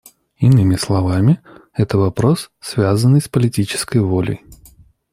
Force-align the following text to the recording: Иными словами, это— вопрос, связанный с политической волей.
Иными 0.37 0.77
словами, 0.77 1.43
это— 1.73 1.95
вопрос, 1.99 2.49
связанный 2.59 3.21
с 3.21 3.27
политической 3.29 3.99
волей. 3.99 4.43